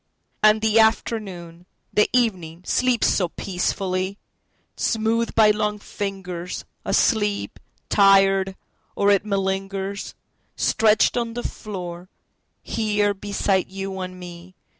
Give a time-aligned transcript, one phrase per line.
[0.41, 4.17] ……..And the afternoon, the evening, sleeps so peacefully!
[4.75, 7.59] Smoothed by long fingers, Asleep…
[7.87, 8.55] tired…
[8.95, 10.15] or it malingers,
[10.55, 12.09] Stretched on the floor,
[12.63, 14.55] here beside you and me.